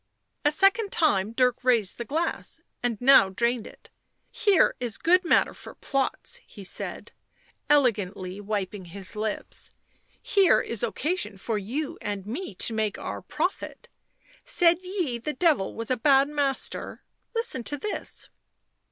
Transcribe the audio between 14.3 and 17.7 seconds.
Said ye the Devil was a bad master?— listen